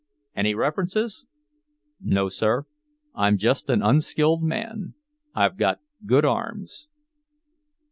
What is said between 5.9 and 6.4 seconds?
good